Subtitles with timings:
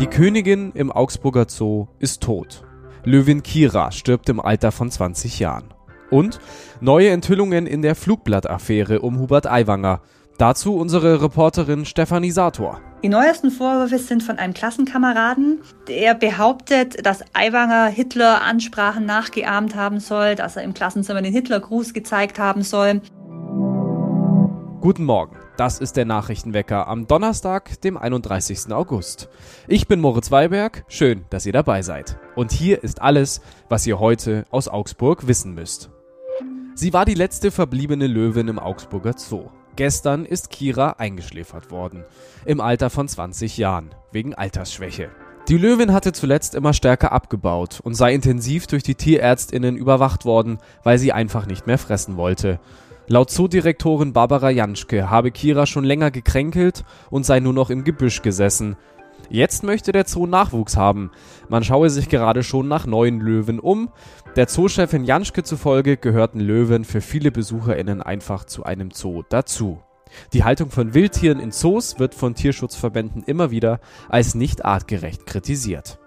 [0.00, 2.64] Die Königin im Augsburger Zoo ist tot.
[3.04, 5.74] Löwin Kira stirbt im Alter von 20 Jahren.
[6.10, 6.40] Und
[6.80, 10.00] neue Enthüllungen in der Flugblattaffäre um Hubert Aiwanger.
[10.38, 12.80] Dazu unsere Reporterin Stefanie Sator.
[13.02, 20.00] Die neuesten Vorwürfe sind von einem Klassenkameraden, der behauptet, dass Aiwanger Hitler Ansprachen nachgeahmt haben
[20.00, 23.02] soll, dass er im Klassenzimmer den Hitlergruß gezeigt haben soll.
[24.80, 28.72] Guten Morgen, das ist der Nachrichtenwecker am Donnerstag, dem 31.
[28.72, 29.28] August.
[29.68, 32.18] Ich bin Moritz Weiberg, schön, dass ihr dabei seid.
[32.34, 35.90] Und hier ist alles, was ihr heute aus Augsburg wissen müsst.
[36.74, 39.50] Sie war die letzte verbliebene Löwin im Augsburger Zoo.
[39.76, 42.06] Gestern ist Kira eingeschläfert worden,
[42.46, 45.10] im Alter von 20 Jahren, wegen Altersschwäche.
[45.48, 50.56] Die Löwin hatte zuletzt immer stärker abgebaut und sei intensiv durch die Tierärztinnen überwacht worden,
[50.84, 52.60] weil sie einfach nicht mehr fressen wollte.
[53.12, 58.22] Laut Zoodirektorin Barbara Janschke habe Kira schon länger gekränkelt und sei nur noch im Gebüsch
[58.22, 58.76] gesessen.
[59.28, 61.10] Jetzt möchte der Zoo Nachwuchs haben.
[61.48, 63.88] Man schaue sich gerade schon nach neuen Löwen um.
[64.36, 69.80] Der Zoochefin Janschke zufolge gehörten Löwen für viele BesucherInnen einfach zu einem Zoo dazu.
[70.32, 75.99] Die Haltung von Wildtieren in Zoos wird von Tierschutzverbänden immer wieder als nicht artgerecht kritisiert.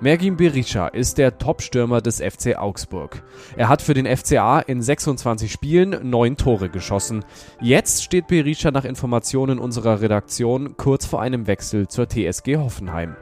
[0.00, 3.22] Mergin Berisha ist der Top-Stürmer des FC Augsburg.
[3.56, 7.24] Er hat für den FCA in 26 Spielen neun Tore geschossen.
[7.62, 13.16] Jetzt steht Berisha nach Informationen unserer Redaktion kurz vor einem Wechsel zur TSG Hoffenheim.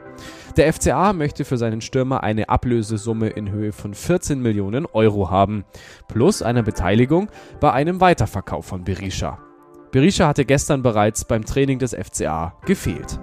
[0.57, 5.63] Der FCA möchte für seinen Stürmer eine Ablösesumme in Höhe von 14 Millionen Euro haben,
[6.09, 7.29] plus eine Beteiligung
[7.61, 9.39] bei einem Weiterverkauf von Berisha.
[9.91, 13.17] Berisha hatte gestern bereits beim Training des FCA gefehlt.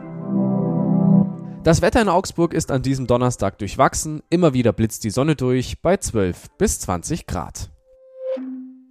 [1.65, 4.25] Das Wetter in Augsburg ist an diesem Donnerstag durchwachsen.
[4.31, 7.71] Immer wieder blitzt die Sonne durch bei 12 bis 20 Grad.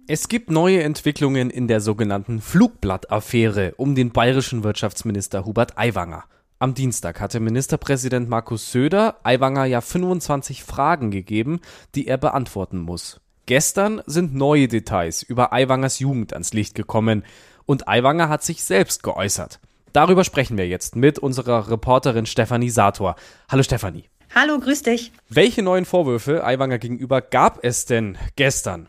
[0.06, 6.24] Es gibt neue Entwicklungen in der sogenannten Flugblattaffäre um den bayerischen Wirtschaftsminister Hubert Aiwanger.
[6.58, 11.60] Am Dienstag hatte Ministerpräsident Markus Söder Aiwanger ja 25 Fragen gegeben,
[11.94, 13.20] die er beantworten muss.
[13.44, 17.24] Gestern sind neue Details über Aiwangers Jugend ans Licht gekommen
[17.66, 19.60] und Aiwanger hat sich selbst geäußert.
[19.92, 23.16] Darüber sprechen wir jetzt mit unserer Reporterin Stefanie Sator.
[23.50, 24.04] Hallo Stefanie.
[24.34, 25.12] Hallo, grüß dich.
[25.28, 28.88] Welche neuen Vorwürfe Aiwanger gegenüber gab es denn gestern?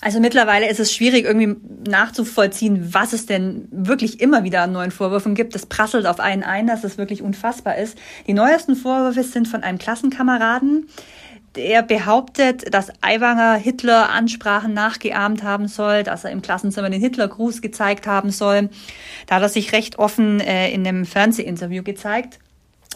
[0.00, 1.56] Also mittlerweile ist es schwierig irgendwie
[1.86, 5.54] nachzuvollziehen, was es denn wirklich immer wieder an neuen Vorwürfen gibt.
[5.54, 7.98] Das prasselt auf einen ein, dass es wirklich unfassbar ist.
[8.26, 10.88] Die neuesten Vorwürfe sind von einem Klassenkameraden,
[11.56, 17.60] der behauptet, dass Aiwanger Hitler Ansprachen nachgeahmt haben soll, dass er im Klassenzimmer den Hitlergruß
[17.60, 18.70] gezeigt haben soll.
[19.26, 22.38] Da hat er sich recht offen äh, in einem Fernsehinterview gezeigt.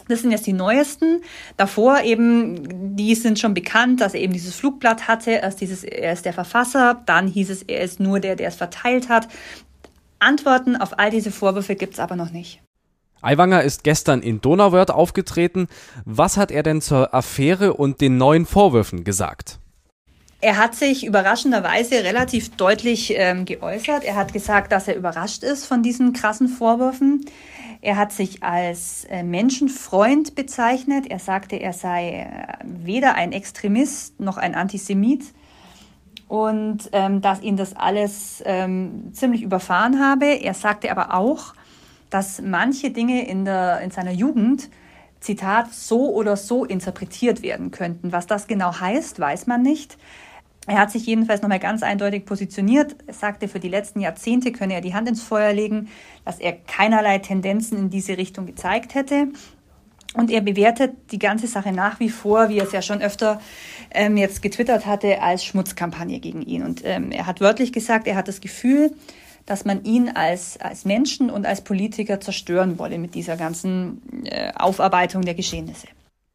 [0.07, 1.21] Das sind jetzt die neuesten.
[1.57, 5.31] Davor eben, die sind schon bekannt, dass er eben dieses Flugblatt hatte.
[5.31, 8.55] Erst dieses, er ist der Verfasser, dann hieß es, er ist nur der, der es
[8.55, 9.27] verteilt hat.
[10.19, 12.61] Antworten auf all diese Vorwürfe gibt's aber noch nicht.
[13.21, 15.67] Aiwanger ist gestern in Donauwörth aufgetreten.
[16.05, 19.59] Was hat er denn zur Affäre und den neuen Vorwürfen gesagt?
[20.41, 24.03] Er hat sich überraschenderweise relativ deutlich ähm, geäußert.
[24.03, 27.25] Er hat gesagt, dass er überrascht ist von diesen krassen Vorwürfen.
[27.81, 31.07] Er hat sich als äh, Menschenfreund bezeichnet.
[31.07, 35.23] Er sagte, er sei äh, weder ein Extremist noch ein Antisemit
[36.27, 40.25] und ähm, dass ihn das alles ähm, ziemlich überfahren habe.
[40.25, 41.53] Er sagte aber auch,
[42.09, 44.69] dass manche Dinge in, der, in seiner Jugend,
[45.19, 48.11] Zitat, so oder so interpretiert werden könnten.
[48.11, 49.97] Was das genau heißt, weiß man nicht.
[50.67, 52.95] Er hat sich jedenfalls nochmal ganz eindeutig positioniert.
[53.05, 55.89] Er sagte, für die letzten Jahrzehnte könne er die Hand ins Feuer legen,
[56.25, 59.27] dass er keinerlei Tendenzen in diese Richtung gezeigt hätte.
[60.15, 63.41] Und er bewertet die ganze Sache nach wie vor, wie er es ja schon öfter
[63.91, 66.63] ähm, jetzt getwittert hatte, als Schmutzkampagne gegen ihn.
[66.63, 68.95] Und ähm, er hat wörtlich gesagt, er hat das Gefühl,
[69.45, 74.51] dass man ihn als, als Menschen und als Politiker zerstören wolle mit dieser ganzen äh,
[74.55, 75.87] Aufarbeitung der Geschehnisse.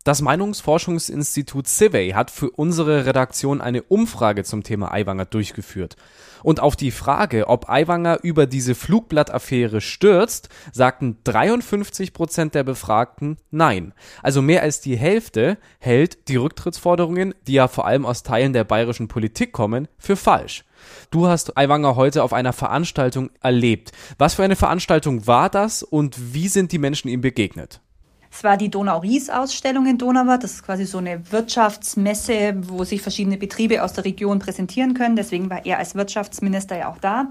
[0.02, 5.96] Das Meinungsforschungsinstitut Civey hat für unsere Redaktion eine Umfrage zum Thema Aiwanger durchgeführt.
[6.42, 13.36] Und auf die Frage, ob Aiwanger über diese Flugblattaffäre stürzt, sagten 53 Prozent der Befragten
[13.50, 13.92] Nein.
[14.22, 18.64] Also mehr als die Hälfte hält die Rücktrittsforderungen, die ja vor allem aus Teilen der
[18.64, 20.64] bayerischen Politik kommen, für falsch.
[21.10, 23.92] Du hast Aiwanger heute auf einer Veranstaltung erlebt.
[24.16, 27.82] Was für eine Veranstaltung war das und wie sind die Menschen ihm begegnet?
[28.32, 30.44] Es war die Donau-Ries-Ausstellung in Donauwörth.
[30.44, 35.16] Das ist quasi so eine Wirtschaftsmesse, wo sich verschiedene Betriebe aus der Region präsentieren können.
[35.16, 37.28] Deswegen war er als Wirtschaftsminister ja auch da.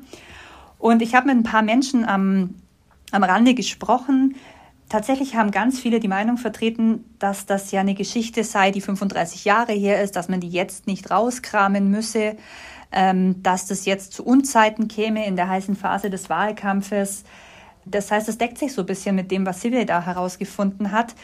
[0.78, 2.56] Und ich habe mit ein paar Menschen am,
[3.12, 4.36] am Rande gesprochen.
[4.90, 9.46] Tatsächlich haben ganz viele die Meinung vertreten, dass das ja eine Geschichte sei, die 35
[9.46, 12.36] Jahre her ist, dass man die jetzt nicht rauskramen müsse,
[12.92, 17.24] ähm, dass das jetzt zu Unzeiten käme in der heißen Phase des Wahlkampfes.
[17.86, 21.16] Das heißt, es deckt sich so ein bisschen mit dem, was Silvia da herausgefunden hat.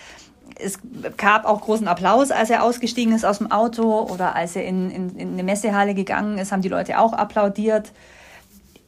[0.58, 0.80] Es
[1.18, 4.90] gab auch großen Applaus, als er ausgestiegen ist aus dem Auto oder als er in,
[4.90, 7.92] in, in eine Messehalle gegangen ist, haben die Leute auch applaudiert.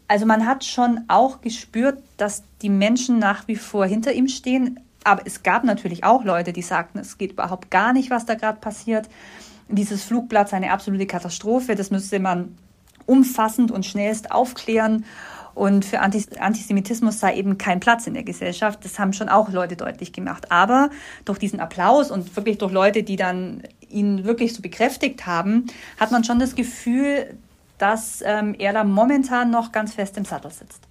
[0.07, 4.79] Also man hat schon auch gespürt, dass die Menschen nach wie vor hinter ihm stehen.
[5.03, 8.35] Aber es gab natürlich auch Leute, die sagten, es geht überhaupt gar nicht, was da
[8.35, 9.09] gerade passiert.
[9.67, 11.75] Dieses Flugblatt sei eine absolute Katastrophe.
[11.75, 12.57] Das müsste man
[13.05, 15.05] umfassend und schnellst aufklären.
[15.57, 18.85] Und für Antisemitismus sei eben kein Platz in der Gesellschaft.
[18.85, 20.51] Das haben schon auch Leute deutlich gemacht.
[20.51, 20.91] Aber
[21.25, 25.65] durch diesen Applaus und wirklich durch Leute, die dann ihn wirklich so bekräftigt haben,
[25.99, 27.35] hat man schon das Gefühl,
[27.79, 30.86] dass ähm, er da momentan noch ganz fest im Sattel sitzt.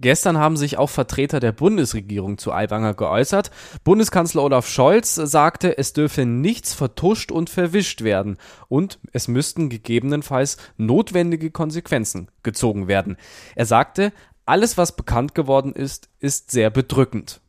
[0.00, 3.50] Gestern haben sich auch Vertreter der Bundesregierung zu Aiwanger geäußert.
[3.82, 8.36] Bundeskanzler Olaf Scholz sagte, es dürfe nichts vertuscht und verwischt werden
[8.68, 13.16] und es müssten gegebenenfalls notwendige Konsequenzen gezogen werden.
[13.56, 14.12] Er sagte,
[14.46, 17.40] alles, was bekannt geworden ist, ist sehr bedrückend.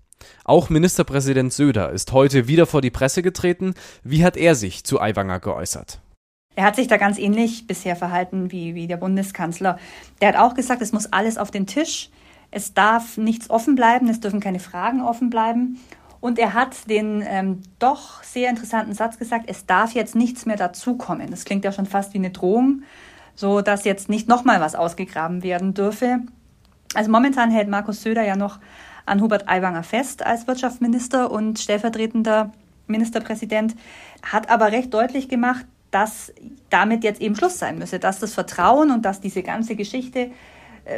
[0.44, 3.75] Auch Ministerpräsident Söder ist heute wieder vor die Presse getreten.
[4.04, 6.01] Wie hat er sich zu Aiwanger geäußert?
[6.56, 9.78] Er hat sich da ganz ähnlich bisher verhalten wie, wie der Bundeskanzler.
[10.19, 12.10] Der hat auch gesagt, es muss alles auf den Tisch.
[12.51, 15.80] Es darf nichts offen bleiben, es dürfen keine Fragen offen bleiben.
[16.22, 20.57] Und er hat den ähm, doch sehr interessanten Satz gesagt, es darf jetzt nichts mehr
[20.57, 21.31] dazukommen.
[21.31, 22.84] Das klingt ja schon fast wie eine Drohung,
[23.36, 26.19] so dass jetzt nicht nochmal was ausgegraben werden dürfe.
[26.94, 28.60] Also momentan hält Markus Söder ja noch
[29.06, 32.51] an Hubert Aiwanger fest als Wirtschaftsminister und stellvertretender
[32.88, 33.75] Ministerpräsident,
[34.24, 36.34] hat aber recht deutlich gemacht, dass
[36.69, 40.31] damit jetzt eben Schluss sein müsse, dass das Vertrauen und dass diese ganze Geschichte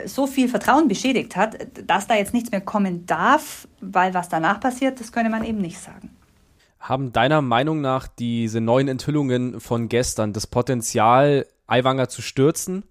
[0.05, 4.59] so viel Vertrauen beschädigt hat, dass da jetzt nichts mehr kommen darf, weil was danach
[4.59, 6.11] passiert, das könne man eben nicht sagen.
[6.79, 12.83] Haben deiner Meinung nach diese neuen Enthüllungen von gestern das Potenzial, Aiwanger zu stürzen?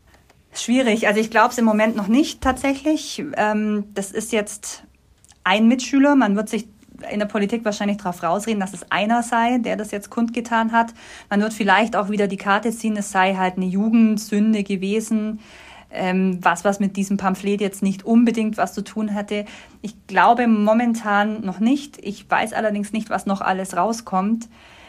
[0.52, 1.06] Schwierig.
[1.06, 3.23] Also ich glaube es im Moment noch nicht tatsächlich.
[3.37, 4.85] Ähm, das ist jetzt
[5.44, 6.17] ein Mitschüler.
[6.17, 6.69] Man wird sich
[7.11, 10.93] in der Politik wahrscheinlich darauf rausreden, dass es einer sei, der das jetzt kundgetan hat.
[11.29, 15.41] Man wird vielleicht auch wieder die Karte ziehen, es sei halt eine Jugendsünde gewesen
[15.93, 19.45] ähm, was, was mit diesem Pamphlet jetzt nicht unbedingt was zu tun hatte.
[19.83, 21.99] Ich glaube momentan noch nicht.
[22.03, 24.49] Ich weiß allerdings nicht, was noch alles rauskommt.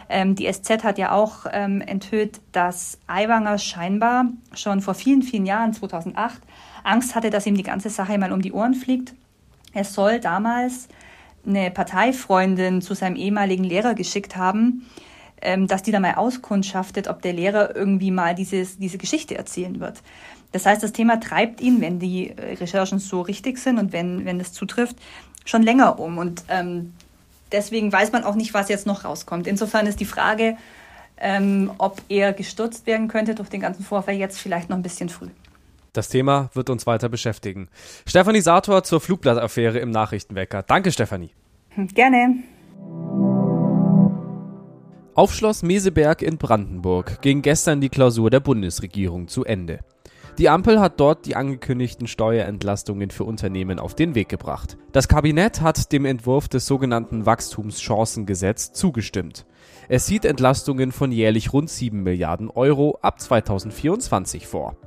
[0.09, 5.45] Ähm, die SZ hat ja auch ähm, enthüllt, dass Aiwanger scheinbar schon vor vielen, vielen
[5.45, 6.41] Jahren, 2008,
[6.83, 9.13] Angst hatte, dass ihm die ganze Sache mal um die Ohren fliegt.
[9.73, 10.89] Er soll damals
[11.45, 14.85] eine Parteifreundin zu seinem ehemaligen Lehrer geschickt haben,
[15.41, 19.79] ähm, dass die da mal auskundschaftet, ob der Lehrer irgendwie mal dieses, diese Geschichte erzählen
[19.79, 20.03] wird.
[20.51, 24.25] Das heißt, das Thema treibt ihn, wenn die äh, Recherchen so richtig sind und wenn,
[24.25, 24.97] wenn es zutrifft,
[25.45, 26.17] schon länger um.
[26.17, 26.93] Und ähm,
[27.51, 29.47] deswegen weiß man auch nicht, was jetzt noch rauskommt.
[29.47, 30.57] Insofern ist die Frage,
[31.17, 35.09] ähm, ob er gestürzt werden könnte durch den ganzen Vorfall, jetzt vielleicht noch ein bisschen
[35.09, 35.29] früh.
[35.93, 37.67] Das Thema wird uns weiter beschäftigen.
[38.07, 40.63] Stefanie Sator zur Flugblattaffäre im Nachrichtenwecker.
[40.63, 41.31] Danke, Stefanie.
[41.75, 42.43] Gerne.
[45.13, 49.81] Auf Schloss Meseberg in Brandenburg ging gestern die Klausur der Bundesregierung zu Ende.
[50.37, 54.77] Die Ampel hat dort die angekündigten Steuerentlastungen für Unternehmen auf den Weg gebracht.
[54.91, 59.45] Das Kabinett hat dem Entwurf des sogenannten Wachstumschancengesetz zugestimmt.
[59.89, 64.77] Es sieht Entlastungen von jährlich rund 7 Milliarden Euro ab 2024 vor.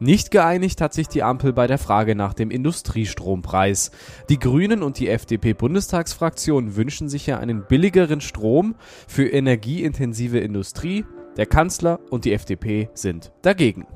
[0.00, 3.90] Nicht geeinigt hat sich die Ampel bei der Frage nach dem Industriestrompreis.
[4.28, 8.74] Die Grünen und die FDP-Bundestagsfraktion wünschen sich ja einen billigeren Strom
[9.06, 11.04] für energieintensive Industrie.
[11.36, 13.86] Der Kanzler und die FDP sind dagegen.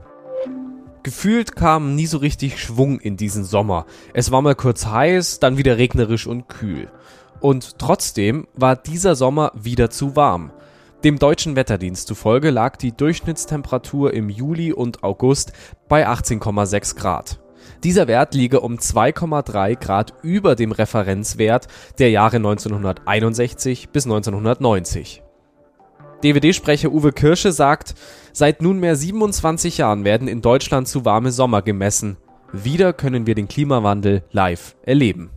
[1.05, 3.85] Gefühlt kam nie so richtig Schwung in diesen Sommer.
[4.15, 6.91] Es war mal kurz heiß, dann wieder regnerisch und kühl.
[7.41, 10.51] Und trotzdem war dieser Sommer wieder zu warm.
[11.05, 15.53] Dem deutschen Wetterdienst zufolge lag die Durchschnittstemperatur im Juli und August
[15.91, 17.39] bei 18,6 Grad.
[17.83, 21.69] Dieser Wert liege um 2,3 Grad über dem Referenzwert
[21.99, 25.24] der Jahre 1961 bis 1990.
[26.25, 27.95] DWD-Sprecher Uwe Kirsche sagt,
[28.33, 32.17] seit nunmehr 27 Jahren werden in Deutschland zu warme Sommer gemessen.
[32.53, 35.31] Wieder können wir den Klimawandel live erleben.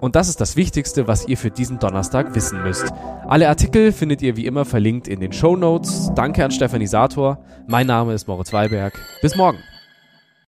[0.00, 2.90] Und das ist das Wichtigste, was ihr für diesen Donnerstag wissen müsst.
[3.28, 6.10] Alle Artikel findet ihr wie immer verlinkt in den Show Notes.
[6.16, 7.38] Danke an Stefanie Sator.
[7.68, 8.98] Mein Name ist Moritz Weiberg.
[9.20, 9.58] Bis morgen.